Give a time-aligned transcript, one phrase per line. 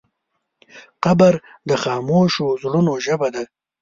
[1.03, 1.33] قبر
[1.69, 3.43] د خاموشو زړونو ژبه ده.